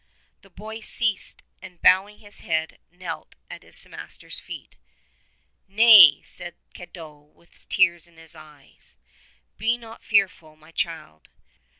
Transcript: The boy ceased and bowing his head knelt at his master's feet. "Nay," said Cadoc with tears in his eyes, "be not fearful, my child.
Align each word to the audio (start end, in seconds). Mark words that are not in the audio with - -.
The 0.41 0.49
boy 0.49 0.79
ceased 0.79 1.43
and 1.61 1.79
bowing 1.79 2.17
his 2.17 2.39
head 2.39 2.79
knelt 2.89 3.35
at 3.51 3.61
his 3.61 3.85
master's 3.85 4.39
feet. 4.39 4.75
"Nay," 5.67 6.23
said 6.23 6.55
Cadoc 6.73 7.35
with 7.35 7.69
tears 7.69 8.07
in 8.07 8.17
his 8.17 8.33
eyes, 8.35 8.97
"be 9.59 9.77
not 9.77 10.03
fearful, 10.03 10.55
my 10.55 10.71
child. 10.71 11.29